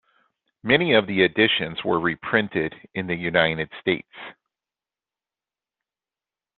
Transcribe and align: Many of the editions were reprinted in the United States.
Many 0.63 0.93
of 0.95 1.05
the 1.05 1.21
editions 1.21 1.83
were 1.83 1.99
reprinted 1.99 2.73
in 2.95 3.05
the 3.05 3.13
United 3.13 3.69
States. 3.81 4.09